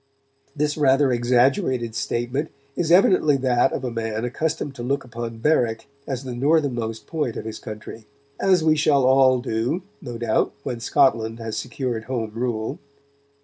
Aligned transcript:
This 0.55 0.77
rather 0.77 1.13
exaggerated 1.13 1.93
statement 1.93 2.49
is 2.75 2.91
evidently 2.91 3.37
that 3.37 3.71
of 3.71 3.83
a 3.83 3.91
man 3.91 4.25
accustomed 4.25 4.73
to 4.73 4.81
look 4.81 5.03
upon 5.03 5.37
Berwick 5.41 5.85
as 6.07 6.23
the 6.23 6.33
northernmost 6.33 7.05
point 7.05 7.37
of 7.37 7.45
his 7.45 7.59
country, 7.59 8.07
as 8.39 8.63
we 8.63 8.75
shall 8.75 9.05
all 9.05 9.37
do, 9.37 9.83
no 10.01 10.17
doubt, 10.17 10.53
when 10.63 10.79
Scotland 10.79 11.37
has 11.37 11.55
secured 11.55 12.05
Home 12.05 12.31
Rule. 12.33 12.79